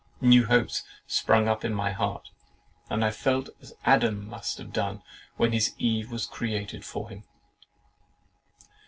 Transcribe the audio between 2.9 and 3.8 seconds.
I felt as